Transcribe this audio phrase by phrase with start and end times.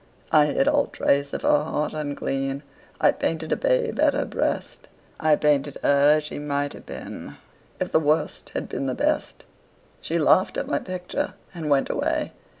[0.31, 2.63] I hid all trace of her heart unclean;
[2.99, 4.87] I painted a babe at her breast;
[5.19, 7.37] I painted her as she might have been
[7.79, 9.45] If the Worst had been the Best.
[10.01, 12.33] She laughed at my picture and went away.